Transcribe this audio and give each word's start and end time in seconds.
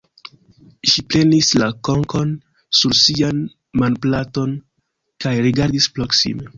Ŝi 0.91 1.03
prenis 1.11 1.49
la 1.63 1.67
konkon 1.89 2.33
sur 2.79 2.97
sian 3.03 3.45
manplaton 3.85 4.61
kaj 5.25 5.39
rigardis 5.49 5.95
proksime. 5.99 6.47